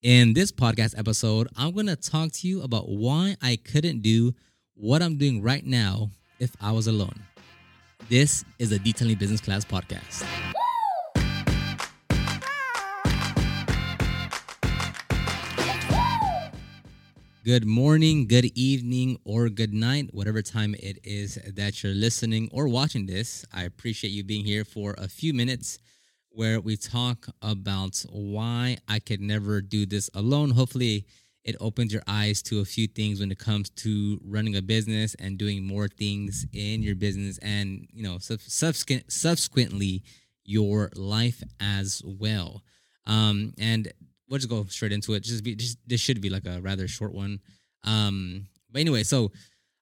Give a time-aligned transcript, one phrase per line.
[0.00, 4.32] In this podcast episode, I'm going to talk to you about why I couldn't do
[4.74, 7.20] what I'm doing right now if I was alone.
[8.08, 10.24] This is a Detailing Business Class podcast.
[17.44, 22.68] Good morning, good evening, or good night, whatever time it is that you're listening or
[22.68, 23.44] watching this.
[23.52, 25.80] I appreciate you being here for a few minutes
[26.38, 30.50] where we talk about why I could never do this alone.
[30.50, 31.04] Hopefully,
[31.42, 35.16] it opens your eyes to a few things when it comes to running a business
[35.18, 40.04] and doing more things in your business and, you know, subsequent, subsequently
[40.44, 42.62] your life as well.
[43.04, 43.92] Um, and
[44.28, 45.24] we'll just go straight into it.
[45.24, 47.40] Just be just this should be like a rather short one.
[47.82, 49.32] Um, but anyway, so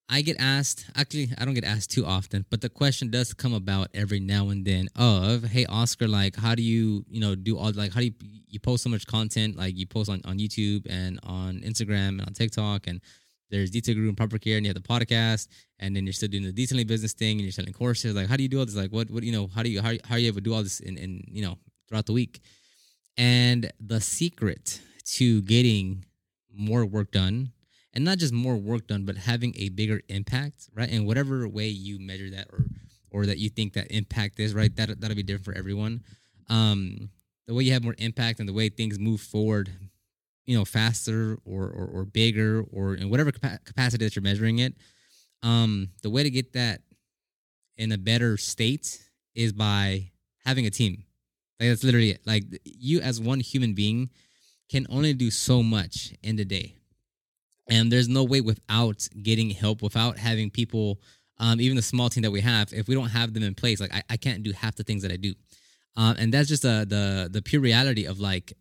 [0.09, 3.53] I get asked, actually, I don't get asked too often, but the question does come
[3.53, 7.59] about every now and then of, hey, Oscar, like, how do you, you know, do
[7.59, 8.15] all, like, how do you,
[8.47, 9.57] you post so much content?
[9.57, 13.01] Like, you post on, on YouTube and on Instagram and on TikTok, and
[13.51, 15.49] there's Detail Groove and Proper Care, and you have the podcast,
[15.81, 18.15] and then you're still doing the detailing business thing, and you're selling courses.
[18.15, 18.77] Like, how do you do all this?
[18.77, 20.55] Like, what, what, you know, how do you, how, how are you able to do
[20.55, 22.41] all this in, in, you know, throughout the week?
[23.19, 24.81] And the secret
[25.17, 26.05] to getting
[26.55, 27.53] more work done
[27.97, 30.91] and not just more work done, but having a bigger impact, right?
[30.91, 32.67] In whatever way you measure that or
[33.11, 34.75] or that you think that impact is, right?
[34.77, 36.03] That that'll be different for everyone.
[36.51, 37.09] Um,
[37.47, 39.71] the way you have more impact and the way things move forward,
[40.45, 44.75] you know, faster or or, or bigger or in whatever capacity that you're measuring it.
[45.43, 46.83] Um, the way to get that
[47.79, 49.01] in a better state
[49.35, 50.11] is by
[50.45, 51.05] having a team.
[51.59, 52.27] Like that's literally it.
[52.27, 54.11] Like you as one human being
[54.69, 56.77] can only do so much in the day
[57.69, 61.01] and there's no way without getting help, without having people,
[61.39, 63.81] um, even the small team that we have, if we don't have them in place,
[63.81, 65.35] like I, I can't do half the things that I do.
[65.97, 68.53] Um, and that's just uh, the the pure reality of like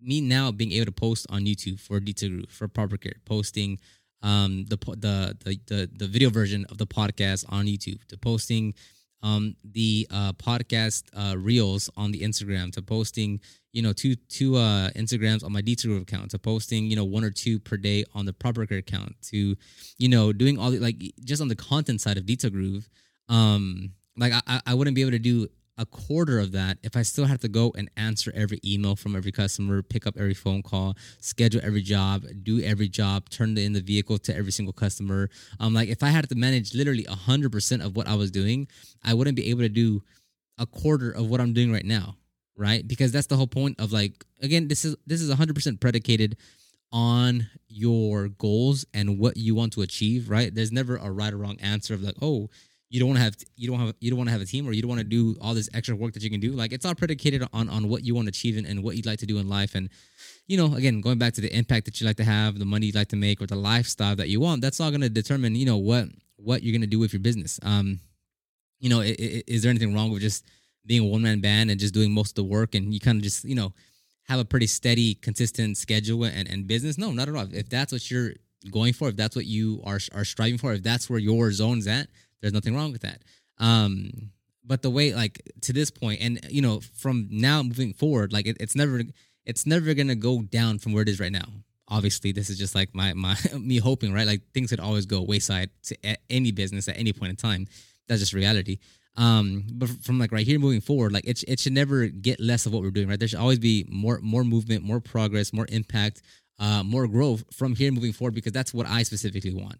[0.00, 3.78] me now being able to post on YouTube for Detail Groove, for Proper Care, posting
[4.22, 8.74] um, the the the the video version of the podcast on YouTube, to posting
[9.22, 13.40] um, the uh, podcast uh, reels on the Instagram, to posting
[13.72, 17.22] you know two two uh instagrams on my detour account to posting you know one
[17.22, 19.54] or two per day on the proper account to
[19.98, 22.88] you know doing all the like just on the content side of detail groove.
[23.28, 25.46] Um like i i wouldn't be able to do
[25.78, 29.14] a quarter of that if i still have to go and answer every email from
[29.14, 33.72] every customer pick up every phone call schedule every job do every job turn in
[33.74, 35.28] the vehicle to every single customer
[35.60, 38.66] um like if i had to manage literally 100% of what i was doing
[39.04, 40.02] i wouldn't be able to do
[40.58, 42.16] a quarter of what i'm doing right now
[42.56, 42.86] right?
[42.86, 46.36] Because that's the whole point of like again, this is this is 100% predicated
[46.92, 50.54] on your goals and what you want to achieve, right?
[50.54, 52.48] There's never a right or wrong answer of like, oh,
[52.88, 54.66] you don't want to have you don't have you don't want to have a team
[54.68, 56.52] or you don't want to do all this extra work that you can do.
[56.52, 59.06] Like it's all predicated on on what you want to achieve and, and what you'd
[59.06, 59.74] like to do in life.
[59.74, 59.90] And
[60.46, 62.86] you know, again, going back to the impact that you like to have, the money
[62.86, 65.56] you'd like to make, or the lifestyle that you want, that's all going to determine,
[65.56, 67.58] you know, what what you're going to do with your business.
[67.62, 67.98] Um,
[68.78, 70.44] you know, is, is there anything wrong with just
[70.84, 73.16] being a one man band and just doing most of the work and you kind
[73.16, 73.72] of just, you know,
[74.24, 76.98] have a pretty steady, consistent schedule and, and business.
[76.98, 77.48] No, not at all.
[77.52, 78.34] If that's what you're
[78.70, 81.86] going for, if that's what you are are striving for, if that's where your zone's
[81.86, 82.08] at,
[82.40, 83.22] there's nothing wrong with that.
[83.58, 84.30] Um,
[84.64, 88.46] but the way like to this point, and you know, from now moving forward, like
[88.46, 89.02] it, it's never
[89.44, 91.46] it's never gonna go down from where it is right now.
[91.88, 94.26] Obviously, this is just like my my me hoping, right?
[94.26, 95.96] Like things could always go wayside to
[96.28, 97.66] any business at any point in time.
[98.08, 98.78] That's just reality.
[99.16, 102.66] Um, but from like right here moving forward, like it, it should never get less
[102.66, 103.18] of what we're doing, right?
[103.18, 106.22] There should always be more more movement, more progress, more impact,
[106.58, 109.76] uh, more growth from here moving forward because that's what I specifically want.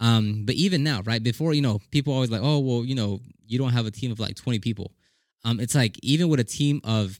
[0.00, 3.20] Um, but even now, right before you know, people always like, oh well, you know,
[3.46, 4.92] you don't have a team of like twenty people.
[5.44, 7.18] Um, it's like even with a team of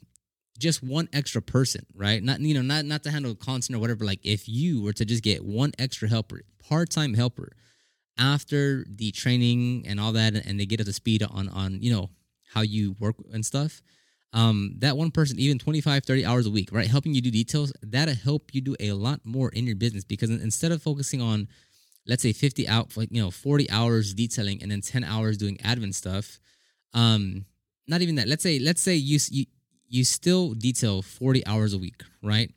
[0.58, 2.22] just one extra person, right?
[2.22, 4.04] Not you know, not not to handle content or whatever.
[4.04, 7.52] Like if you were to just get one extra helper, part time helper
[8.18, 11.92] after the training and all that and they get up to speed on on you
[11.92, 12.10] know
[12.52, 13.80] how you work and stuff
[14.32, 17.72] um that one person even 25 30 hours a week right helping you do details
[17.82, 21.46] that'll help you do a lot more in your business because instead of focusing on
[22.08, 25.56] let's say 50 out like you know 40 hours detailing and then 10 hours doing
[25.58, 26.40] admin stuff
[26.94, 27.44] um
[27.86, 29.44] not even that let's say let's say you you
[29.88, 32.50] you still detail 40 hours a week right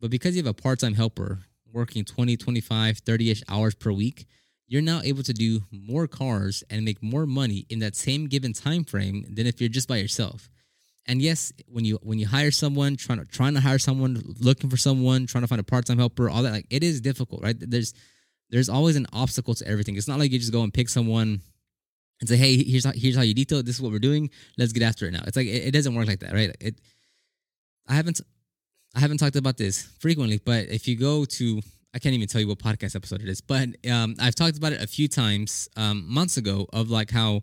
[0.00, 1.40] but because you have a part-time helper
[1.72, 4.26] working 20 25 30ish hours per week
[4.68, 8.52] you're now able to do more cars and make more money in that same given
[8.52, 10.50] time frame than if you're just by yourself.
[11.06, 14.68] And yes, when you when you hire someone, trying to trying to hire someone, looking
[14.68, 17.42] for someone, trying to find a part time helper, all that, like it is difficult,
[17.42, 17.56] right?
[17.58, 17.94] There's
[18.50, 19.96] there's always an obstacle to everything.
[19.96, 21.40] It's not like you just go and pick someone
[22.20, 23.62] and say, "Hey, here's how, here's how you detail.
[23.62, 24.30] This is what we're doing.
[24.56, 26.54] Let's get after it now." It's like it, it doesn't work like that, right?
[26.60, 26.80] It.
[27.88, 28.20] I haven't
[28.94, 31.60] I haven't talked about this frequently, but if you go to,
[31.94, 34.72] I can't even tell you what podcast episode it is, but um, I've talked about
[34.72, 37.42] it a few times um, months ago of like how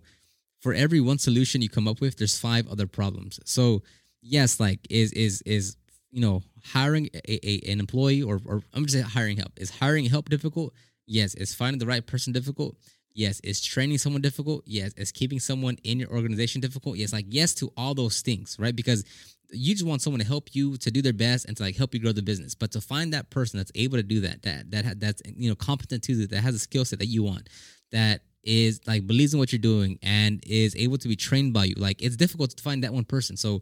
[0.61, 3.39] for every one solution you come up with, there's five other problems.
[3.45, 3.83] So
[4.21, 5.75] yes, like is is is
[6.09, 10.05] you know hiring a, a an employee or or I'm just hiring help is hiring
[10.05, 10.73] help difficult?
[11.05, 11.35] Yes.
[11.35, 12.77] Is finding the right person difficult?
[13.13, 13.39] Yes.
[13.41, 14.63] Is training someone difficult?
[14.65, 14.93] Yes.
[14.93, 16.97] Is keeping someone in your organization difficult?
[16.97, 17.13] Yes.
[17.13, 18.75] Like yes to all those things, right?
[18.75, 19.03] Because
[19.51, 21.93] you just want someone to help you to do their best and to like help
[21.93, 22.55] you grow the business.
[22.55, 25.55] But to find that person that's able to do that, that that that's you know
[25.55, 27.49] competent to that has a skill set that you want,
[27.91, 31.65] that is like believes in what you're doing and is able to be trained by
[31.65, 31.75] you.
[31.77, 33.37] Like it's difficult to find that one person.
[33.37, 33.61] So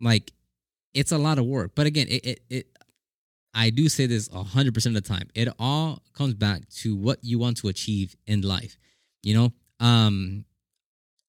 [0.00, 0.32] like
[0.94, 1.72] it's a lot of work.
[1.74, 2.66] But again, it it, it
[3.54, 5.28] I do say this 100% of the time.
[5.34, 8.76] It all comes back to what you want to achieve in life.
[9.22, 10.44] You know, um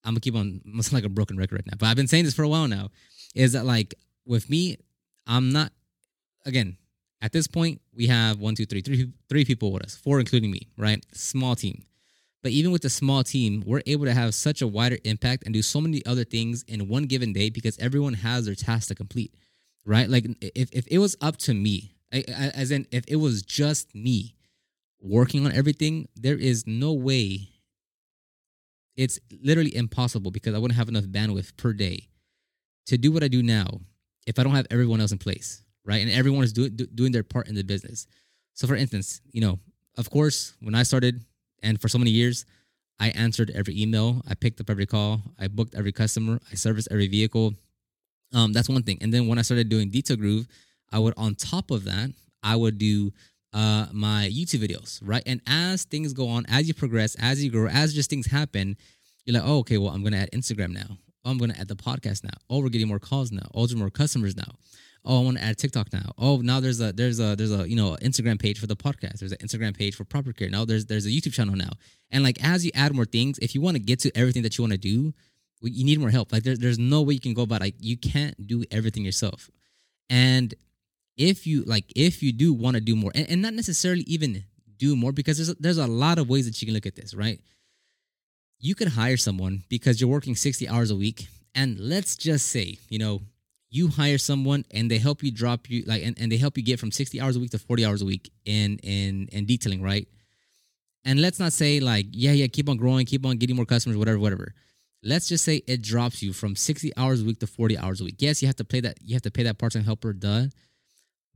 [0.04, 2.08] I'm gonna keep on I'm almost like a broken record right now, but I've been
[2.08, 2.90] saying this for a while now.
[3.36, 3.94] Is that like
[4.26, 4.78] with me,
[5.28, 5.72] I'm not
[6.46, 6.78] again
[7.22, 10.52] at this point we have one, two, three, three, three people with us, four including
[10.52, 11.06] me, right?
[11.14, 11.86] Small team.
[12.44, 15.54] But even with a small team, we're able to have such a wider impact and
[15.54, 18.96] do so many other things in one given day because everyone has their task to
[18.96, 19.36] complete,
[19.86, 20.10] right?
[20.10, 24.36] Like if, if it was up to me, as in if it was just me
[25.02, 27.50] working on everything, there is no way.
[28.96, 32.10] It's literally impossible because I wouldn't have enough bandwidth per day
[32.88, 33.80] to do what I do now
[34.28, 36.02] if I don't have everyone else in place, right?
[36.02, 38.06] And everyone is do, do, doing their part in the business.
[38.54, 39.60] So, for instance, you know,
[39.98, 41.24] of course, when I started
[41.64, 42.46] and for so many years,
[43.00, 46.90] I answered every email, I picked up every call, I booked every customer, I serviced
[46.92, 47.54] every vehicle.
[48.34, 49.00] Um, that's one thing.
[49.02, 50.48] And then when I started doing Detail Groove,
[50.92, 52.12] I would on top of that,
[52.44, 53.12] I would do
[53.54, 55.24] uh my YouTube videos, right?
[55.26, 58.78] And as things go on, as you progress, as you grow, as just things happen,
[59.26, 60.98] you're like, oh, okay, well, I'm gonna add Instagram now.
[61.24, 62.38] Oh, I'm gonna add the podcast now.
[62.50, 63.48] Oh, we're getting more calls now.
[63.54, 64.56] Oh, there's more customers now
[65.06, 67.68] oh i want to add tiktok now oh now there's a there's a there's a
[67.68, 70.64] you know instagram page for the podcast there's an instagram page for proper care now
[70.66, 71.72] there's there's a youtube channel now
[72.12, 74.58] and like as you add more things if you want to get to everything that
[74.58, 75.14] you want to do
[75.64, 77.98] you need more help like there's, there's no way you can go about like you
[77.98, 79.50] can't do everything yourself
[80.10, 80.54] and
[81.18, 84.44] if you like if you do want to do more and, and not necessarily even
[84.78, 86.96] do more because there's a, there's a lot of ways that you can look at
[86.96, 87.40] this right?
[88.60, 92.78] You could hire someone because you're working 60 hours a week and let's just say
[92.90, 93.22] you know
[93.70, 96.64] you hire someone and they help you drop you like and, and they help you
[96.64, 99.82] get from 60 hours a week to 40 hours a week in in in detailing
[99.82, 100.08] right?
[101.04, 103.98] And let's not say like yeah yeah keep on growing keep on getting more customers
[103.98, 104.54] whatever whatever.
[105.04, 108.04] Let's just say it drops you from 60 hours a week to 40 hours a
[108.04, 108.16] week.
[108.20, 110.46] Yes you have to pay that you have to pay that part-time helper duh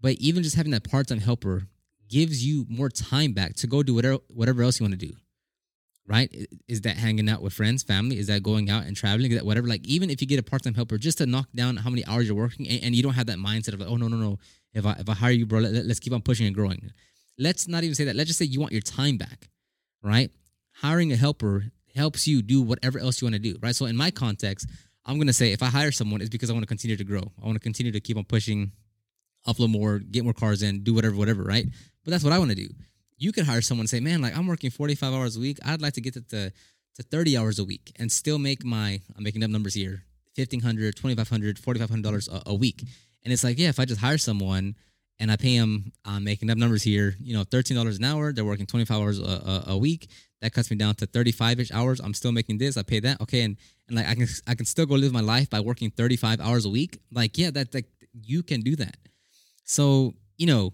[0.05, 1.67] but even just having that part-time helper
[2.07, 5.13] gives you more time back to go do whatever whatever else you want to do
[6.07, 6.29] right?
[6.67, 8.19] Is that hanging out with friends, family?
[8.19, 9.31] Is that going out and traveling?
[9.31, 9.67] Is that whatever?
[9.67, 12.05] Like, even if you get a part time helper, just to knock down how many
[12.05, 14.17] hours you're working, and, and, you don't have that mindset of like, oh no no
[14.17, 14.37] no,
[14.75, 16.91] if I if I hire you, bro, let, us keep on pushing and growing.
[17.39, 18.15] Let's not even say that.
[18.15, 19.49] Let's just say you want your time back,
[20.03, 20.29] right?
[20.73, 21.65] Hiring a helper
[21.95, 23.75] helps you do whatever else you want to do, right?
[23.75, 24.69] So in my context,
[25.05, 27.31] I'm gonna say if I hire someone, it's because I want to continue to grow.
[27.41, 28.71] I want to continue to keep on pushing,
[29.47, 31.65] upload more, get more cars in, do whatever, whatever, right?
[32.03, 32.69] But that's what I want to do
[33.18, 35.57] you could hire someone and say, man, like I'm working 45 hours a week.
[35.65, 36.51] I'd like to get it to,
[36.95, 40.03] to 30 hours a week and still make my, I'm making up numbers here,
[40.38, 42.83] $1,500, $2,500, $4,500 a, a week.
[43.24, 44.75] And it's like, yeah, if I just hire someone
[45.19, 48.46] and I pay them, I'm making up numbers here, you know, $13 an hour, they're
[48.46, 50.10] working 25 hours a, a, a week.
[50.41, 52.01] That cuts me down to 35 ish hours.
[52.01, 52.77] I'm still making this.
[52.77, 53.22] I pay that.
[53.22, 53.41] Okay.
[53.41, 56.41] And, and like, I can, I can still go live my life by working 35
[56.41, 57.00] hours a week.
[57.12, 58.98] Like, yeah, that, like, you can do that.
[59.65, 60.74] So, you know,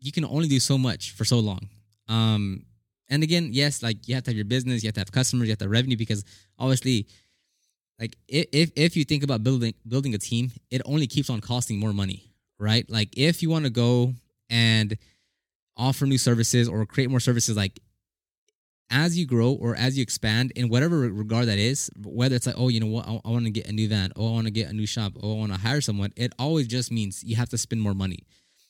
[0.00, 1.68] you can only do so much for so long.
[2.08, 2.64] Um,
[3.10, 5.46] and again, yes, like you have to have your business, you have to have customers,
[5.48, 6.24] you have to have revenue because
[6.58, 7.06] obviously,
[7.98, 11.78] like if if you think about building building a team, it only keeps on costing
[11.78, 12.88] more money, right?
[12.88, 14.14] Like if you want to go
[14.50, 14.96] and
[15.76, 17.80] offer new services or create more services, like
[18.90, 22.56] as you grow or as you expand in whatever regard that is, whether it's like,
[22.58, 24.46] oh, you know what, I, I want to get a new van, oh, I want
[24.46, 27.22] to get a new shop, oh, I want to hire someone, it always just means
[27.22, 28.20] you have to spend more money.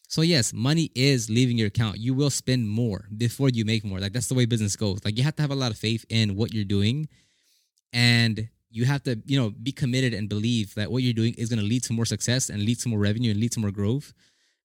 [0.09, 1.99] So yes, money is leaving your account.
[1.99, 4.01] You will spend more before you make more.
[4.01, 5.05] Like that's the way business goes.
[5.05, 7.09] Like you have to have a lot of faith in what you're doing
[7.93, 11.51] and you have to, you know, be committed and believe that what you're doing is
[11.51, 13.71] going to lead to more success and lead to more revenue and lead to more
[13.71, 14.15] growth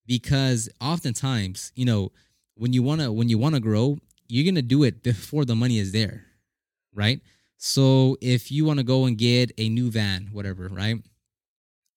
[0.06, 2.12] because oftentimes, you know,
[2.56, 5.46] when you want to when you want to grow, you're going to do it before
[5.46, 6.26] the money is there,
[6.94, 7.22] right?
[7.58, 10.98] So if you want to go and get a new van, whatever, right?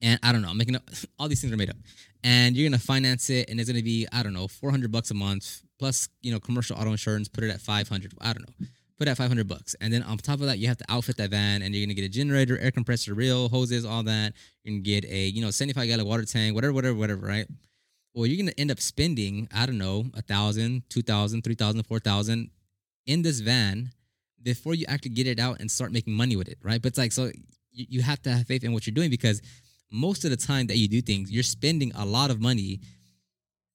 [0.02, 1.76] and I don't know, I'm making up all these things are made up.
[2.22, 5.14] And you're gonna finance it, and it's gonna be I don't know, 400 bucks a
[5.14, 7.28] month plus you know commercial auto insurance.
[7.28, 8.12] Put it at 500.
[8.20, 8.66] I don't know,
[8.98, 9.76] put at 500 bucks.
[9.80, 11.94] And then on top of that, you have to outfit that van and you're going
[11.94, 14.32] to get a generator, air compressor, reel, hoses, all that.
[14.64, 17.46] You're going to get a, you know, 75 gallon water tank, whatever, whatever, whatever, right?
[18.16, 21.54] Well, you're going to end up spending, I don't know, a thousand, two thousand, three
[21.54, 22.50] thousand, four thousand
[23.04, 23.90] in this van
[24.42, 26.80] before you actually get it out and start making money with it, right?
[26.80, 27.30] But it's like, so
[27.72, 29.42] you, have to have faith in what you're doing because
[29.92, 32.80] most of the time that you do things, you're spending a lot of money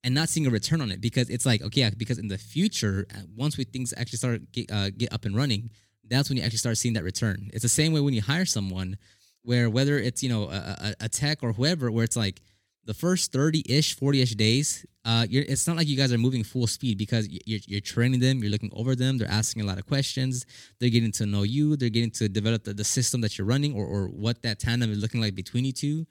[0.03, 3.05] and not seeing a return on it because it's like okay because in the future
[3.13, 5.69] uh, once we things actually start get, uh, get up and running
[6.09, 8.45] that's when you actually start seeing that return it's the same way when you hire
[8.45, 8.97] someone
[9.43, 12.41] where whether it's you know a, a tech or whoever where it's like
[12.85, 16.97] the first 30-ish 40-ish days uh, it's not like you guys are moving full speed
[16.97, 20.45] because you're, you're training them you're looking over them they're asking a lot of questions
[20.79, 23.73] they're getting to know you they're getting to develop the, the system that you're running
[23.73, 26.05] or, or what that tandem is looking like between you two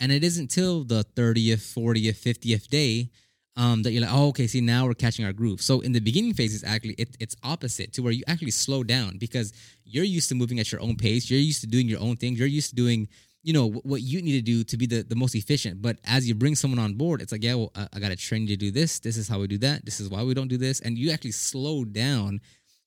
[0.00, 3.10] and it isn't till the 30th, 40th, 50th day
[3.56, 5.60] um, that you're like, oh, okay, see, now we're catching our groove.
[5.62, 8.82] So in the beginning phase, it's actually it, it's opposite to where you actually slow
[8.82, 9.52] down because
[9.84, 11.30] you're used to moving at your own pace.
[11.30, 12.34] You're used to doing your own thing.
[12.34, 13.08] You're used to doing,
[13.44, 15.80] you know, what you need to do to be the, the most efficient.
[15.80, 18.16] But as you bring someone on board, it's like, yeah, well, I, I got to
[18.16, 18.98] train you to do this.
[18.98, 19.84] This is how we do that.
[19.84, 20.80] This is why we don't do this.
[20.80, 22.40] And you actually slow down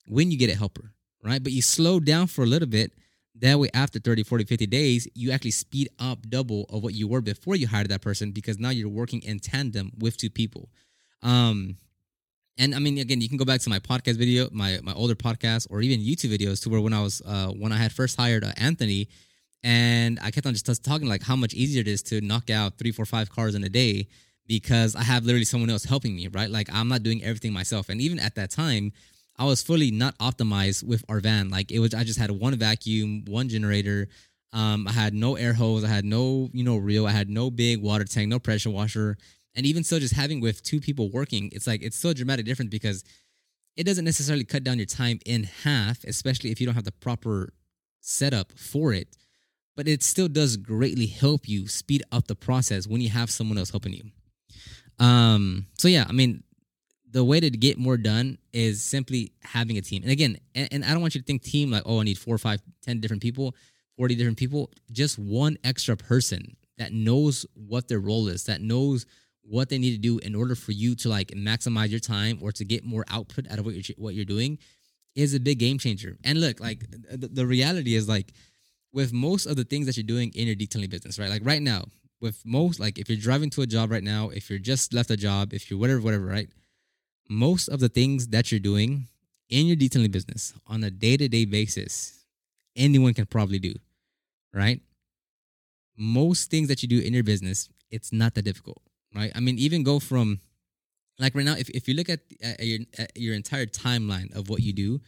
[0.06, 1.42] when you get a helper, right?
[1.42, 2.92] But you slow down for a little bit
[3.40, 7.06] that way, after 30, 40, 50 days, you actually speed up double of what you
[7.06, 10.68] were before you hired that person because now you're working in tandem with two people.
[11.22, 11.76] Um,
[12.58, 15.14] and I mean, again, you can go back to my podcast video, my my older
[15.14, 18.16] podcast, or even YouTube videos to where when I was uh, when I had first
[18.18, 19.08] hired uh, Anthony,
[19.62, 22.78] and I kept on just talking like how much easier it is to knock out
[22.78, 24.06] three, four, five cars in a day
[24.46, 26.50] because I have literally someone else helping me, right?
[26.50, 27.88] Like I'm not doing everything myself.
[27.88, 28.92] And even at that time,
[29.36, 31.50] I was fully not optimized with our van.
[31.50, 34.08] Like it was, I just had one vacuum, one generator.
[34.52, 35.84] Um, I had no air hose.
[35.84, 37.06] I had no, you know, reel.
[37.06, 39.18] I had no big water tank, no pressure washer.
[39.54, 42.70] And even still, just having with two people working, it's like it's so dramatic difference
[42.70, 43.04] because
[43.76, 46.92] it doesn't necessarily cut down your time in half, especially if you don't have the
[46.92, 47.52] proper
[48.00, 49.08] setup for it.
[49.78, 53.58] But it still does greatly help you speed up the process when you have someone
[53.58, 54.02] else helping you.
[54.98, 56.42] Um, so yeah, I mean,
[57.08, 60.02] the way to get more done is simply having a team.
[60.02, 62.18] And again, and, and, I don't want you to think team like, oh, I need
[62.18, 63.54] four, five, ten different people,
[63.96, 64.72] 40 different people.
[64.90, 69.06] Just one extra person that knows what their role is, that knows
[69.42, 72.50] what they need to do in order for you to like maximize your time or
[72.50, 74.58] to get more output out of what you're what you're doing
[75.14, 76.16] is a big game changer.
[76.24, 78.32] And look, like the, the reality is like
[78.92, 81.30] with most of the things that you're doing in your detailing business, right?
[81.30, 81.84] Like right now,
[82.20, 85.10] with most like if you're driving to a job right now, if you're just left
[85.10, 86.48] a job, if you're whatever, whatever, right?
[87.28, 89.08] most of the things that you're doing
[89.50, 92.24] in your detailing business on a day to day basis,
[92.76, 93.74] anyone can probably do,
[94.52, 94.80] right?
[95.96, 98.80] Most things that you do in your business, it's not that difficult,
[99.14, 99.32] right?
[99.34, 100.40] I mean, even go from
[101.18, 104.48] like right now, if, if you look at, at, your, at your entire timeline of
[104.48, 105.00] what you do,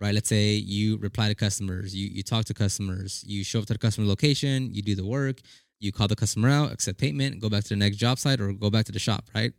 [0.00, 0.14] right?
[0.14, 3.72] Let's say you reply to customers, you, you talk to customers, you show up to
[3.72, 5.40] the customer location, you do the work,
[5.80, 8.52] you call the customer out, accept payment, go back to the next job site or
[8.52, 9.52] go back to the shop, right?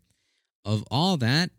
[0.66, 1.50] Of all that,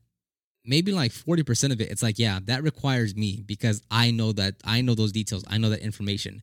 [0.68, 4.54] maybe like 40% of it it's like yeah that requires me because i know that
[4.64, 6.42] i know those details i know that information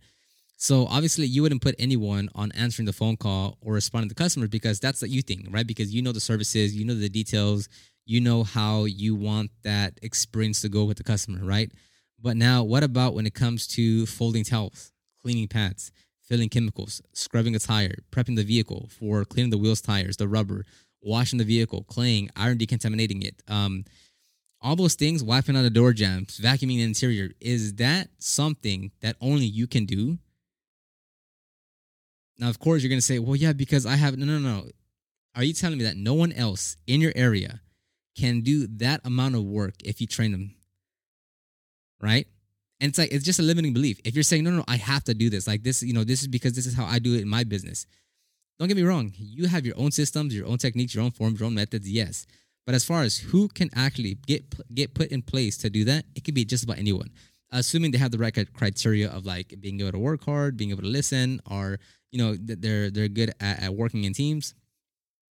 [0.57, 4.49] so obviously you wouldn't put anyone on answering the phone call or responding to customers
[4.49, 7.69] because that's what you think right because you know the services you know the details
[8.05, 11.71] you know how you want that experience to go with the customer right
[12.25, 14.91] but now what about when it comes to folding towels
[15.21, 15.91] cleaning pads
[16.21, 20.65] filling chemicals scrubbing a tire prepping the vehicle for cleaning the wheels tires the rubber
[21.01, 23.85] washing the vehicle claying iron decontaminating it um,
[24.65, 29.15] all those things, wiping out the door jambs, vacuuming the interior, is that something that
[29.21, 30.17] only you can do?
[32.39, 34.67] Now, of course, you're going to say, well, yeah, because I have, no, no, no.
[35.35, 37.61] Are you telling me that no one else in your area
[38.17, 40.54] can do that amount of work if you train them?
[42.05, 42.27] Right?
[42.79, 43.99] And it's like, it's just a limiting belief.
[44.03, 46.21] If you're saying, no, no, I have to do this, like this, you know, this
[46.21, 47.87] is because this is how I do it in my business.
[48.59, 49.11] Don't get me wrong.
[49.17, 52.25] You have your own systems, your own techniques, your own forms, your own methods, yes.
[52.65, 54.43] But as far as who can actually get
[54.73, 57.11] get put in place to do that, it could be just about anyone,
[57.51, 60.81] assuming they have the right criteria of like being able to work hard, being able
[60.81, 61.79] to listen, or
[62.11, 64.55] you know they're they're good at, at working in teams.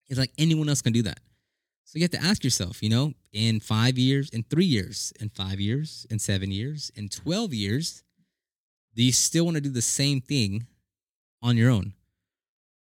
[0.09, 1.19] It's like anyone else can do that.
[1.85, 5.29] So you have to ask yourself, you know, in five years, in three years, in
[5.29, 8.03] five years, in seven years, in twelve years,
[8.97, 10.67] do you still want to do the same thing
[11.43, 11.93] on your own?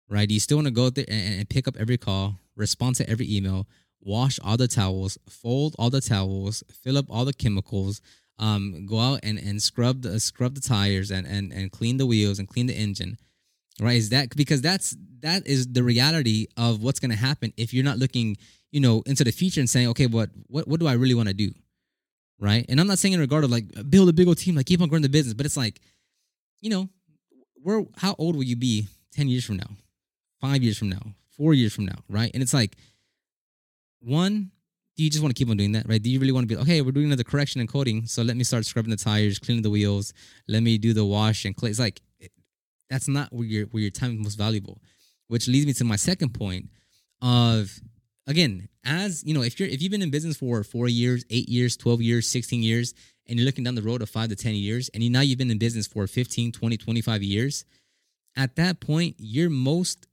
[0.09, 0.27] Right?
[0.27, 2.95] Do you still want to go out there and, and pick up every call, respond
[2.97, 3.67] to every email,
[4.01, 8.01] wash all the towels, fold all the towels, fill up all the chemicals,
[8.37, 12.05] um, go out and, and scrub the scrub the tires and, and and clean the
[12.05, 13.17] wheels and clean the engine.
[13.79, 13.97] Right?
[13.97, 17.97] Is that because that's that is the reality of what's gonna happen if you're not
[17.97, 18.37] looking,
[18.71, 21.29] you know, into the future and saying, okay, what what what do I really want
[21.29, 21.51] to do?
[22.39, 22.65] right?
[22.69, 24.81] And I'm not saying in regard of like build a big old team, like keep
[24.81, 25.79] on growing the business, but it's like,
[26.61, 26.89] you know,
[27.61, 29.69] where how old will you be 10 years from now,
[30.39, 31.01] five years from now,
[31.35, 32.31] four years from now, right?
[32.33, 32.77] And it's like,
[33.99, 34.51] one,
[34.95, 36.01] do you just want to keep on doing that, right?
[36.01, 36.81] Do you really want to be okay?
[36.81, 39.69] We're doing another correction and coating, so let me start scrubbing the tires, cleaning the
[39.69, 40.13] wheels.
[40.47, 41.71] Let me do the wash and clean.
[41.71, 42.01] It's like
[42.89, 44.81] that's not where your where your time is most valuable.
[45.27, 46.69] Which leads me to my second point
[47.21, 47.79] of
[48.27, 51.49] again, as you know, if you're if you've been in business for four years, eight
[51.49, 52.93] years, 12 years, 16 years,
[53.27, 55.37] and you're looking down the road of five to 10 years, and you now you've
[55.37, 57.65] been in business for 15, 20, 25 years,
[58.35, 60.07] at that point, you're most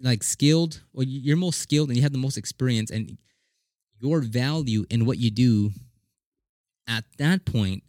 [0.00, 3.16] like skilled, or you're most skilled and you have the most experience and
[3.98, 5.70] your value in what you do
[6.86, 7.82] at that point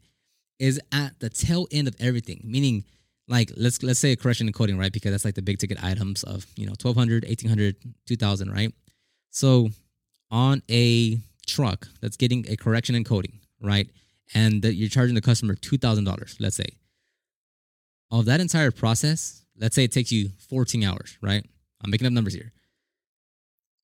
[0.60, 2.84] is at the tail end of everything meaning
[3.28, 4.92] like let's let's say a correction and coating right?
[4.92, 8.74] Because that's like the big ticket items of you know 1200 1800 2000 right?
[9.32, 9.70] So
[10.32, 13.90] on a truck that's getting a correction and coating right?
[14.34, 16.68] And that you're charging the customer $2000 let's say.
[18.12, 21.46] Of that entire process let's say it takes you 14 hours right?
[21.84, 22.54] I'm making up numbers here.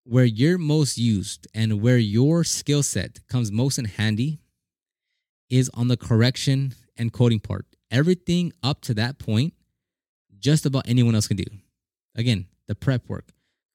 [0.06, 4.40] Where you're most used and where your skill set comes most in handy
[5.50, 7.66] is on the correction and coding part.
[7.94, 9.54] Everything up to that point,
[10.40, 11.46] just about anyone else can do.
[12.16, 13.32] Again, the prep work,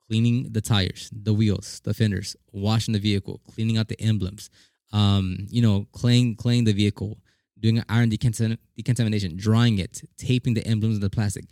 [0.07, 4.51] cleaning the tires, the wheels, the fenders, washing the vehicle, cleaning out the emblems,
[4.93, 7.19] um, you know, cleaning claying the vehicle,
[7.61, 11.45] doing an iron decontamination, drying it, taping the emblems of the plastic.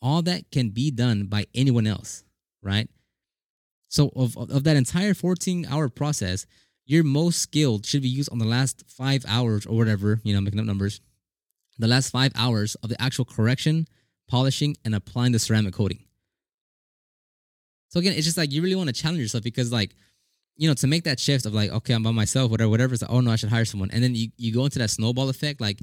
[0.00, 2.24] All that can be done by anyone else,
[2.62, 2.88] right?
[3.88, 6.46] So of, of that entire 14 hour process,
[6.86, 10.40] your most skilled should be used on the last five hours or whatever, you know,
[10.40, 11.00] making up numbers,
[11.78, 13.86] the last five hours of the actual correction,
[14.28, 16.04] polishing, and applying the ceramic coating.
[17.88, 19.94] So again, it's just like you really want to challenge yourself because like,
[20.56, 23.02] you know, to make that shift of like, okay, I'm by myself, whatever, whatever, it's
[23.02, 23.90] like, oh no, I should hire someone.
[23.92, 25.78] And then you, you go into that snowball effect, like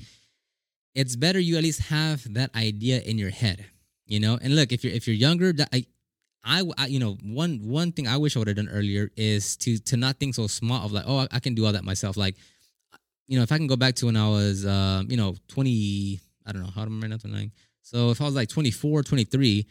[0.96, 3.66] it's better you at least have that idea in your head,
[4.06, 4.40] you know?
[4.42, 5.86] And look, if you're if you're younger, that I
[6.44, 9.58] I, I, you know one one thing I wish I would have done earlier is
[9.58, 11.84] to to not think so small of like oh I, I, can do all that
[11.84, 12.38] myself like
[13.30, 16.20] you know if I can go back to when I was uh, you know 20
[16.46, 17.46] I don't know how am I right now
[17.82, 19.66] so if I was like 24 23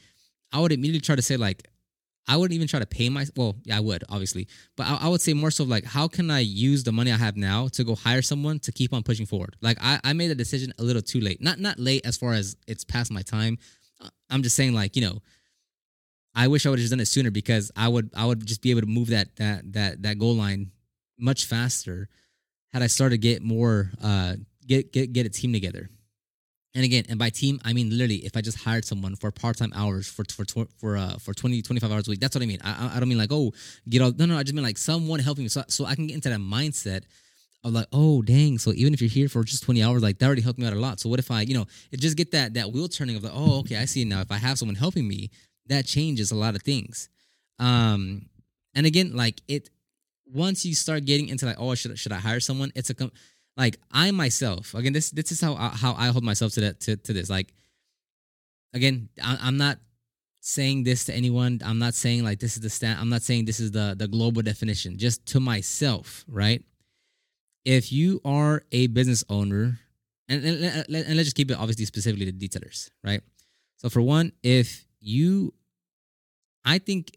[0.52, 1.66] I would immediately try to say like
[2.30, 5.08] I wouldn't even try to pay my well yeah I would obviously but I, I
[5.08, 7.84] would say more so like how can I use the money I have now to
[7.84, 9.56] go hire someone to keep on pushing forward?
[9.60, 12.32] Like I, I made a decision a little too late not not late as far
[12.32, 13.58] as it's past my time.
[14.30, 15.18] I'm just saying like you know
[16.34, 18.62] I wish I would have just done it sooner because I would I would just
[18.62, 20.70] be able to move that that that that goal line
[21.18, 22.08] much faster
[22.72, 24.34] had I started to get more uh
[24.66, 25.90] get get get a team together.
[26.74, 29.72] And again, and by team, I mean literally if I just hired someone for part-time
[29.74, 32.20] hours for for for uh for 20 25 hours a week.
[32.20, 32.60] That's what I mean.
[32.62, 33.52] I I don't mean like, "Oh,
[33.88, 36.06] get all No, no, I just mean like someone helping me so so I can
[36.06, 37.02] get into that mindset
[37.64, 40.26] of like, "Oh, dang, so even if you're here for just 20 hours, like that
[40.26, 41.00] already helped me out a lot.
[41.00, 43.32] So what if I, you know, it just get that that wheel turning of like,
[43.34, 44.20] "Oh, okay, I see now.
[44.20, 45.30] If I have someone helping me,
[45.68, 47.08] that changes a lot of things.
[47.58, 48.26] Um,
[48.74, 49.70] and again, like it,
[50.32, 52.72] once you start getting into like, oh, should should I hire someone?
[52.74, 53.12] It's a com-
[53.56, 54.74] like I myself.
[54.74, 57.30] Again, this this is how I, how I hold myself to that to, to this.
[57.30, 57.52] Like,
[58.74, 59.78] again, I, I'm not
[60.40, 61.60] saying this to anyone.
[61.64, 62.98] I'm not saying like this is the stat.
[63.00, 64.98] I'm not saying this is the the global definition.
[64.98, 66.62] Just to myself, right?
[67.64, 69.78] If you are a business owner,
[70.28, 73.20] and, and, and let's just keep it obviously specifically the detailers, right?
[73.76, 75.54] So for one, if you
[76.64, 77.16] I think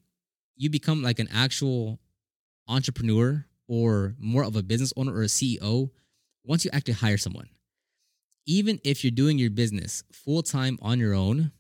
[0.56, 2.00] you become like an actual
[2.68, 5.90] entrepreneur or more of a business owner or a CEO
[6.44, 7.50] once you actually hire someone.
[8.46, 11.52] Even if you're doing your business full time on your own,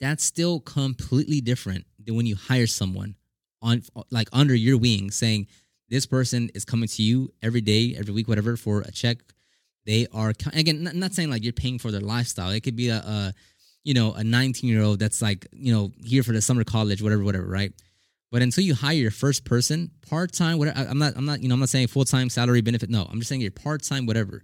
[0.00, 3.16] that's still completely different than when you hire someone
[3.62, 5.46] on like under your wing saying
[5.88, 9.18] this person is coming to you every day, every week, whatever for a check.
[9.86, 12.50] They are again not, saying like you're paying for their lifestyle.
[12.50, 13.34] It could be a, a
[13.84, 17.02] you know, a 19 year old that's like, you know, here for the summer college,
[17.02, 17.72] whatever, whatever, right?
[18.30, 21.48] But until you hire your first person, part time, whatever, I'm not, I'm not, you
[21.48, 22.90] know, I'm not saying full time salary benefit.
[22.90, 24.42] No, I'm just saying you're part time, whatever.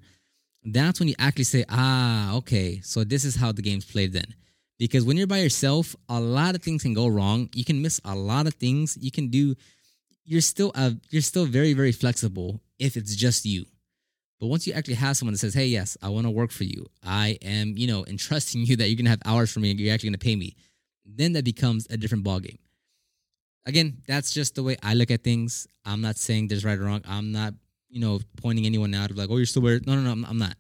[0.64, 4.35] That's when you actually say, ah, okay, so this is how the game's played then.
[4.79, 7.49] Because when you're by yourself, a lot of things can go wrong.
[7.55, 8.97] You can miss a lot of things.
[9.01, 9.55] You can do.
[10.25, 13.66] You're still, uh, you're still very, very flexible if it's just you.
[14.40, 16.64] But once you actually have someone that says, "Hey, yes, I want to work for
[16.64, 16.87] you.
[17.03, 19.92] I am, you know, entrusting you that you're gonna have hours for me and you're
[19.94, 20.57] actually gonna pay me,"
[21.05, 22.59] then that becomes a different ballgame.
[23.66, 25.66] Again, that's just the way I look at things.
[25.85, 27.03] I'm not saying there's right or wrong.
[27.07, 27.55] I'm not,
[27.88, 30.24] you know, pointing anyone out of like, "Oh, you're still weird." No, no, no, I'm,
[30.24, 30.57] I'm not.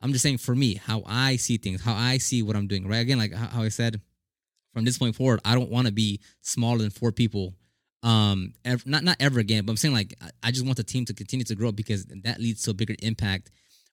[0.00, 2.86] I'm just saying for me, how I see things, how I see what I'm doing.
[2.88, 2.98] Right?
[2.98, 4.00] Again, like how I said,
[4.72, 7.54] from this point forward, I don't want to be smaller than four people
[8.04, 11.04] um ever, not not ever again but i'm saying like I- just want the team
[11.06, 13.50] to continue to grow because that leads to a bigger impact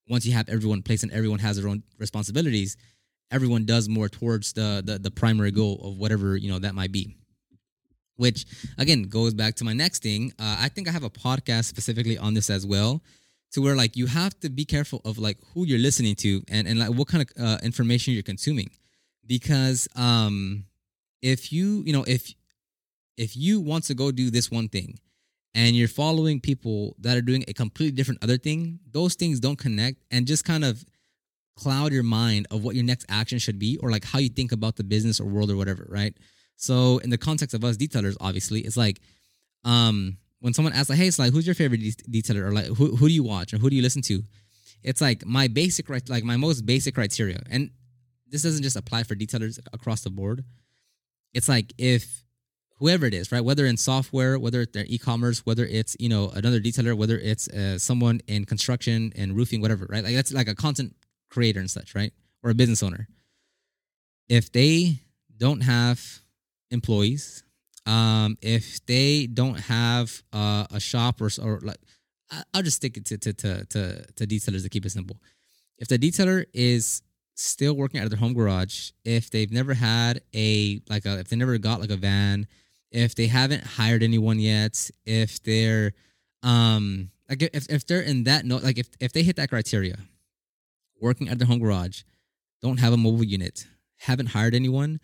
[0.08, 2.78] once you have everyone in place and everyone has their own responsibilities
[3.32, 6.92] everyone does more towards the the, the primary goal of whatever you know that might
[6.92, 7.16] be
[8.18, 8.46] which
[8.78, 10.32] again goes back to my next thing.
[10.40, 13.02] Uh, i think i have a podcast specifically on this as well
[13.56, 16.68] to where like you have to be careful of like who you're listening to and
[16.68, 18.70] and like what kind of uh, information you're consuming.
[19.26, 20.66] Because um
[21.22, 22.34] if you you know if
[23.18, 25.00] if you want to go do this one thing
[25.54, 29.58] and you're following people that are doing a completely different other thing those things don't
[29.58, 30.84] connect and just kind of
[31.56, 34.52] cloud your mind of what your next action should be or like how you think
[34.52, 36.18] about the business or world or whatever right
[36.58, 39.00] so in the context of us detailers obviously it's like
[39.64, 42.66] um when someone asks like hey it's like who's your favorite de- detailer or like
[42.66, 44.22] who, who do you watch or who do you listen to
[44.84, 47.72] it's like my basic right like my most basic criteria and
[48.28, 50.44] this doesn't just apply for detailers across the board
[51.34, 52.26] it's like if
[52.80, 53.44] whoever it is, right?
[53.44, 57.78] Whether in software, whether they're e-commerce, whether it's you know another detailer, whether it's uh,
[57.80, 60.04] someone in construction and roofing, whatever, right?
[60.04, 60.96] Like that's like a content
[61.30, 62.14] creator and such, right?
[62.44, 63.08] Or a business owner.
[64.28, 65.00] If they
[65.38, 66.22] don't have
[66.72, 67.44] employees,
[67.86, 71.78] um, if they don't have uh, a shop or or like,
[72.54, 75.18] I'll just stick it to to to to, to detailers to keep it simple.
[75.78, 77.02] If the detailer is
[77.36, 81.30] still working out of their home garage, if they've never had a like a if
[81.30, 82.48] they never got like a van,
[82.92, 85.94] if they haven't hired anyone yet, if they're
[86.44, 89.98] um like if, if they're in that note, like if if they hit that criteria,
[91.00, 92.04] working at their home garage,
[92.62, 95.00] don't have a mobile unit, haven't hired anyone,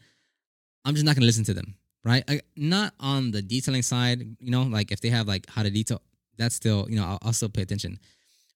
[0.86, 2.24] I'm just not gonna listen to them, right?
[2.28, 5.70] I, not on the detailing side, you know, like if they have like how to
[5.70, 6.02] detail,
[6.38, 8.00] that's still you know I'll, I'll still pay attention.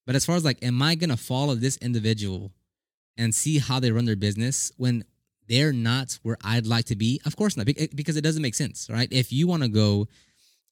[0.06, 2.52] But as far as like, am I gonna follow this individual
[3.18, 5.04] and see how they run their business when
[5.48, 7.22] they're not where I'd like to be?
[7.26, 9.08] Of course not, eh, because it doesn't make sense, right?
[9.12, 10.08] If you want to go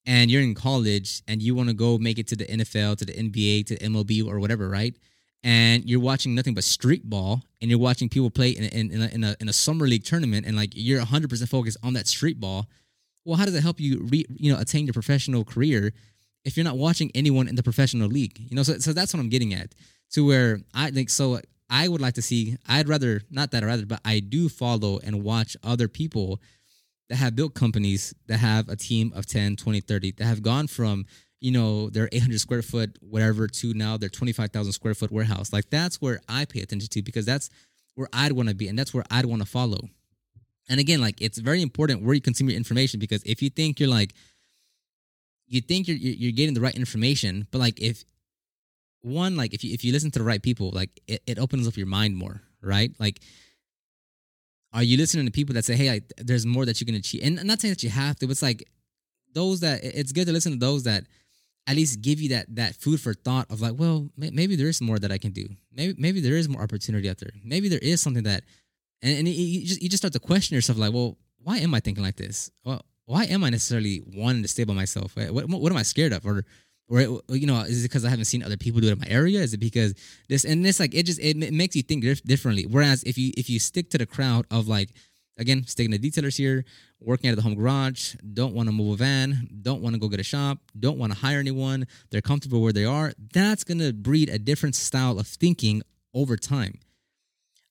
[0.06, 3.06] and you're in college and you want to go make it to the NFL, to
[3.06, 4.96] the NBA, to MLB or whatever, right?
[5.43, 9.01] And you're watching nothing but street ball and you're watching people play in, in, in,
[9.01, 12.08] a, in, a, in a summer league tournament and like you're 100% focused on that
[12.08, 12.67] street ball.
[13.25, 15.91] Well, how does it help you, re, you know, attain your professional career
[16.45, 18.39] if you're not watching anyone in the professional league?
[18.39, 19.75] You know, so, so that's what I'm getting at
[20.12, 21.39] to where I think so.
[21.69, 24.99] I would like to see, I'd rather, not that I rather, but I do follow
[25.03, 26.39] and watch other people
[27.10, 30.67] that have built companies that have a team of 10, 20, 30, that have gone
[30.67, 31.06] from,
[31.43, 35.51] you know, their 800 square foot, whatever, to now their 25,000 square foot warehouse.
[35.51, 37.49] Like that's where I pay attention to because that's
[37.95, 39.89] where I'd want to be and that's where I'd want to follow.
[40.69, 43.82] And again, like it's very important where you consume your information because if you think
[43.82, 44.13] you're like,
[45.47, 48.06] you think you're you're getting the right information, but like if
[49.01, 51.67] one like if you if you listen to the right people, like it, it opens
[51.67, 52.91] up your mind more, right?
[53.01, 53.19] Like
[54.71, 57.21] are you listening to people that say, "Hey, like, there's more that you can achieve"?
[57.21, 58.63] And I'm not saying that you have to, but it's like
[59.34, 61.03] those that it's good to listen to those that
[61.65, 64.67] at least give you that that food for thought of like, well, may, maybe there
[64.67, 65.47] is more that I can do.
[65.71, 67.32] Maybe maybe there is more opportunity out there.
[67.43, 68.43] Maybe there is something that,
[69.02, 71.80] and, and you just you just start to question yourself like, well, why am I
[71.80, 72.52] thinking like this?
[72.63, 75.15] Well, why am I necessarily wanting to stay by myself?
[75.15, 76.26] What, what, what am I scared of?
[76.26, 76.45] Or
[76.89, 76.99] or
[77.30, 79.39] you know, is it because I haven't seen other people do it in my area?
[79.39, 79.93] Is it because
[80.28, 82.65] this and this like it just it, it makes you think differently.
[82.65, 84.89] Whereas if you if you stick to the crowd of like
[85.38, 86.65] again sticking to detailers here,
[87.00, 90.00] working out of the home garage, don't want to move a van, don't want to
[90.00, 93.13] go get a shop, don't want to hire anyone, they're comfortable where they are.
[93.34, 95.82] That's gonna breed a different style of thinking
[96.13, 96.80] over time.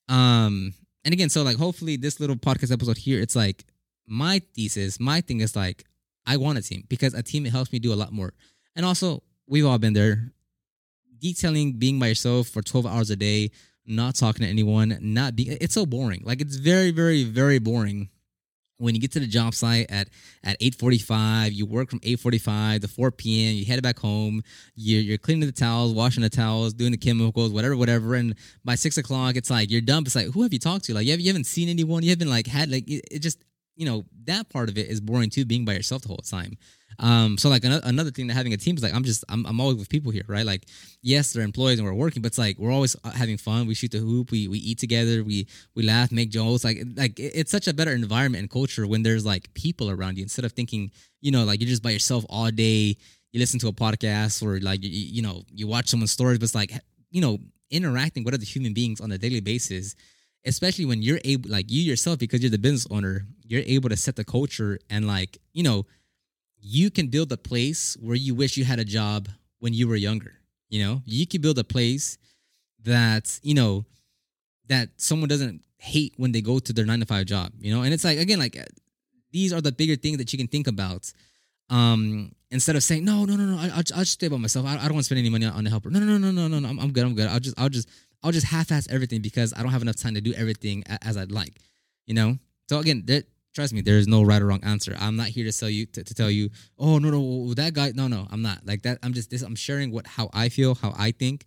[0.08, 3.64] Um, and again, so like hopefully this little podcast episode here, it's like
[4.06, 5.84] my thesis, my thing is like
[6.26, 8.32] I want a team because a team it helps me do a lot more.
[8.76, 10.32] And also, we've all been there.
[11.18, 13.50] Detailing being by yourself for 12 hours a day,
[13.86, 16.22] not talking to anyone, not being it's so boring.
[16.24, 18.08] Like it's very, very, very boring
[18.82, 20.08] when you get to the job site at
[20.42, 23.54] at 8:45, you work from 8:45 to 4 p.m.
[23.54, 24.42] You head back home.
[24.74, 28.16] You're, you're cleaning the towels, washing the towels, doing the chemicals, whatever, whatever.
[28.16, 30.02] And by six o'clock, it's like you're done.
[30.04, 30.94] It's like who have you talked to?
[30.94, 32.02] Like you, have, you haven't seen anyone.
[32.02, 33.38] You haven't like had like it, it just
[33.76, 36.56] you know that part of it is boring too, being by yourself the whole time.
[36.98, 39.46] Um, so like another, another thing that having a team is like I'm just I'm,
[39.46, 40.44] I'm always with people here, right?
[40.44, 40.66] Like
[41.02, 43.66] yes, they're employees and we're working, but it's like we're always uh, having fun.
[43.66, 46.64] We shoot the hoop, we we eat together, we we laugh, make jokes.
[46.64, 50.22] Like like it's such a better environment and culture when there's like people around you
[50.22, 52.96] instead of thinking you know like you're just by yourself all day.
[53.32, 56.44] You listen to a podcast or like you, you know you watch someone's stories, but
[56.44, 56.72] it's like
[57.10, 57.38] you know
[57.70, 59.96] interacting with other human beings on a daily basis
[60.44, 63.96] especially when you're able like you yourself because you're the business owner you're able to
[63.96, 65.86] set the culture and like you know
[66.62, 69.28] you can build a place where you wish you had a job
[69.58, 70.34] when you were younger.
[70.70, 72.16] You know, you can build a place
[72.84, 73.84] that, you know,
[74.68, 77.82] that someone doesn't hate when they go to their nine to five job, you know?
[77.82, 78.56] And it's like, again, like
[79.32, 81.12] these are the bigger things that you can think about.
[81.72, 84.66] Um, instead of saying no, no, no, no, I, I'll, I'll just stay by myself.
[84.66, 85.90] I, I don't want to spend any money on the helper.
[85.90, 87.04] No, no, no, no, no, no, I'm, I'm good.
[87.04, 87.26] I'm good.
[87.26, 87.88] I'll just, I'll just,
[88.22, 91.32] I'll just half-ass everything because I don't have enough time to do everything as I'd
[91.32, 91.58] like.
[92.06, 92.38] You know.
[92.68, 93.22] So again, there,
[93.54, 94.94] trust me, there is no right or wrong answer.
[95.00, 97.92] I'm not here to sell you to, to tell you, oh no, no, that guy.
[97.94, 98.98] No, no, I'm not like that.
[99.02, 99.42] I'm just this.
[99.42, 101.44] I'm sharing what how I feel, how I think.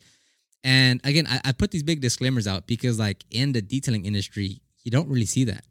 [0.63, 4.61] And again, I, I put these big disclaimers out because like in the detailing industry,
[4.83, 5.63] you don't really see that,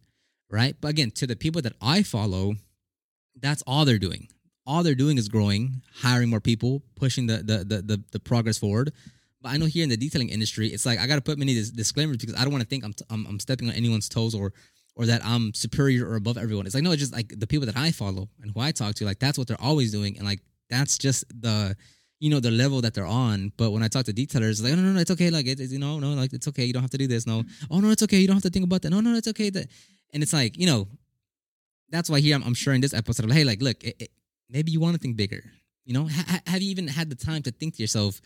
[0.49, 0.77] right?
[0.81, 2.55] But again, to the people that I follow,
[3.41, 4.29] that's all they're doing.
[4.67, 8.59] All they're doing is growing, hiring more people, pushing the the the the, the progress
[8.59, 8.93] forward.
[9.43, 11.55] But I know here in the detailing industry, it's like I got to put many
[11.55, 14.09] dis- disclaimers because I don't want to think I'm, t- I'm I'm stepping on anyone's
[14.09, 14.53] toes or
[14.97, 16.67] or that I'm superior or above everyone.
[16.67, 18.95] It's like no, it's just like the people that I follow and who I talk
[18.97, 21.77] to, like that's what they're always doing, and like that's just the
[22.21, 23.53] you know the level that they're on.
[23.59, 25.31] But when I talk to detailers, like no, no, no, it's okay.
[25.31, 26.65] Like it's you know, no, like it's okay.
[26.65, 27.27] You don't have to do this.
[27.27, 28.19] No, oh no, it's okay.
[28.19, 28.91] You don't have to think about that.
[28.91, 29.51] No, no, it's okay.
[29.51, 29.69] That
[30.15, 30.89] and it's like you know,
[31.91, 33.27] that's why here I'm, I'm sharing this episode.
[33.27, 34.11] Of, hey, like look, it, it,
[34.49, 35.45] maybe you want to think bigger.
[35.85, 38.21] You know, ha- have you even had the time to think to yourself,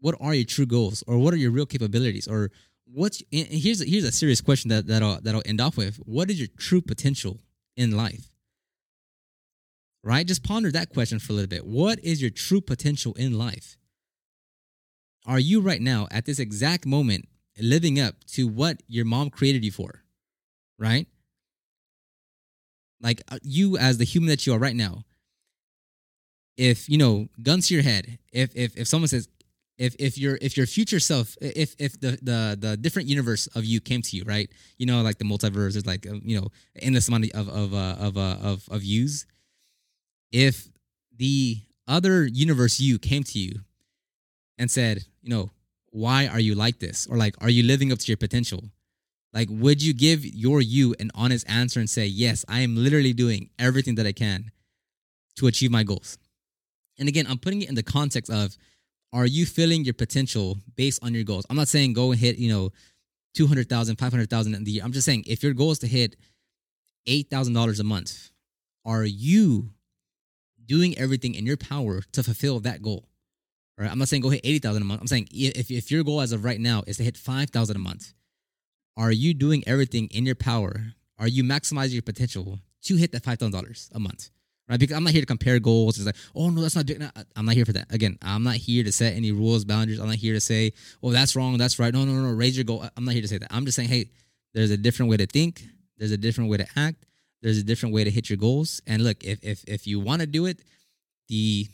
[0.00, 2.50] what are your true goals, or what are your real capabilities, or
[2.84, 5.76] what's and here's a, here's a serious question that that I'll, that I'll end off
[5.76, 5.96] with.
[5.96, 7.40] What is your true potential
[7.76, 8.30] in life?
[10.02, 10.26] Right?
[10.26, 11.66] Just ponder that question for a little bit.
[11.66, 13.76] What is your true potential in life?
[15.26, 17.28] Are you right now at this exact moment
[17.60, 20.02] living up to what your mom created you for?
[20.78, 21.06] Right?
[23.02, 25.04] Like uh, you as the human that you are right now.
[26.60, 29.28] If, you know, guns to your head, if if if someone says,
[29.78, 33.64] if if your if your future self if if the the the different universe of
[33.64, 34.50] you came to you right?
[34.76, 38.18] You know like the multiverse is like you know endless amount of of uh, of
[38.18, 39.24] uh, of of views
[40.32, 40.68] if
[41.16, 43.60] the other universe you came to you
[44.58, 45.50] and said you know
[45.92, 47.06] why are you like this?
[47.06, 48.62] or like are you living up to your potential?
[49.32, 53.14] Like would you give your you an honest answer and say yes i am literally
[53.14, 54.50] doing everything that i can
[55.36, 56.18] to achieve my goals
[56.98, 58.56] and again i'm putting it in the context of
[59.12, 61.44] are you filling your potential based on your goals?
[61.50, 62.70] I'm not saying go and hit, you know,
[63.34, 64.84] 200,000, 500,000 in the year.
[64.84, 66.16] I'm just saying if your goal is to hit
[67.08, 68.30] $8,000 a month,
[68.84, 69.70] are you
[70.64, 73.08] doing everything in your power to fulfill that goal?
[73.76, 73.90] Right?
[73.90, 75.00] I'm not saying go hit 80,000 a month.
[75.00, 77.78] I'm saying if, if your goal as of right now is to hit 5,000 a
[77.78, 78.12] month,
[78.96, 80.94] are you doing everything in your power?
[81.18, 84.30] Are you maximizing your potential to hit that $5,000 a month?
[84.70, 84.78] Right?
[84.78, 85.98] Because I'm not here to compare goals.
[85.98, 86.88] It's like, oh no, that's not.
[87.36, 87.92] I'm not here for that.
[87.92, 89.98] Again, I'm not here to set any rules, boundaries.
[89.98, 91.92] I'm not here to say, oh, that's wrong, that's right.
[91.92, 92.86] No, no, no, raise your goal.
[92.96, 93.48] I'm not here to say that.
[93.52, 94.10] I'm just saying, hey,
[94.54, 95.64] there's a different way to think.
[95.98, 97.04] There's a different way to act.
[97.42, 98.80] There's a different way to hit your goals.
[98.86, 100.60] And look, if if if you want to do it,
[101.28, 101.66] the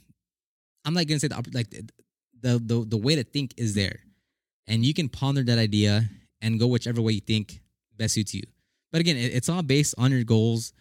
[0.85, 4.01] I'm not gonna say the like the the the way to think is there,
[4.67, 6.09] and you can ponder that idea
[6.41, 7.61] and go whichever way you think
[7.97, 8.43] best suits you.
[8.93, 10.73] But again, it's all based on your goals,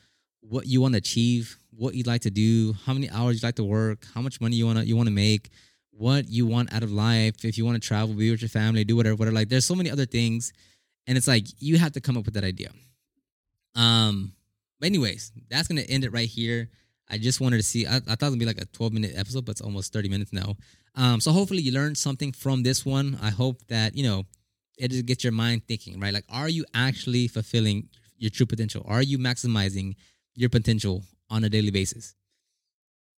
[0.41, 3.56] what you want to achieve, what you'd like to do, how many hours you'd like
[3.56, 5.50] to work, how much money you wanna you wanna make,
[5.92, 8.84] what you want out of life, if you want to travel, be with your family,
[8.84, 9.36] do whatever, whatever.
[9.36, 10.54] Like there's so many other things.
[11.08, 12.72] And it's like you have to come up with that idea.
[13.76, 14.34] Um,
[14.80, 16.70] but anyways, that's gonna end it right here.
[17.10, 17.86] I just wanted to see.
[17.86, 20.34] I, I thought it'd be like a 12 minute episode, but it's almost 30 minutes
[20.34, 20.56] now.
[20.96, 23.20] Um, so hopefully you learned something from this one.
[23.22, 24.26] I hope that you know
[24.78, 26.14] it just gets your mind thinking, right?
[26.14, 28.84] Like, are you actually fulfilling your true potential?
[28.88, 29.96] Are you maximizing
[30.36, 32.16] your potential on a daily basis?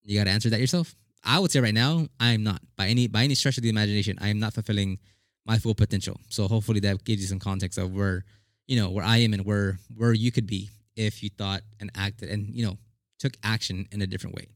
[0.04, 0.96] You got to answer that yourself.
[1.24, 3.70] I would say right now, I am not by any by any stretch of the
[3.70, 4.18] imagination.
[4.22, 5.00] I am not fulfilling
[5.46, 6.20] my full potential.
[6.30, 8.24] So hopefully that gives you some context of where
[8.68, 11.92] you know where I am and where where you could be if you thought and
[11.96, 12.78] acted and you know
[13.20, 14.48] took action in a different way.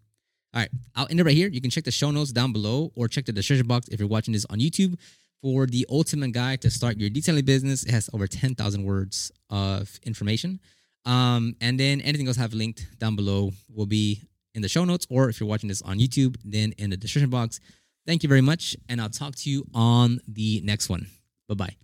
[0.54, 1.48] All right, I'll end it right here.
[1.48, 4.10] You can check the show notes down below or check the description box if you're
[4.10, 5.00] watching this on YouTube
[5.42, 7.84] for the ultimate guide to start your detailing business.
[7.84, 10.60] It has over 10,000 words of information.
[11.06, 14.22] Um, and then anything else I have linked down below will be
[14.54, 17.30] in the show notes, or if you're watching this on YouTube, then in the description
[17.30, 17.60] box.
[18.06, 21.08] Thank you very much, and I'll talk to you on the next one.
[21.48, 21.76] Bye bye.